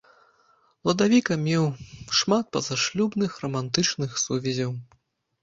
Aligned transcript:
Ладавіка 0.89 1.37
меў 1.47 1.65
шмат 2.21 2.49
пазашлюбных 2.57 3.37
рамантычных 3.45 4.19
сувязяў. 4.25 4.77